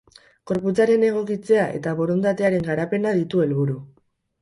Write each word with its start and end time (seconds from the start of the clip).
Gorputzaren 0.51 1.05
egokitzea 1.09 1.67
eta 1.81 1.95
borondatearen 2.01 2.69
garapena 2.73 3.17
ditu 3.23 3.49
helburu. 3.49 3.81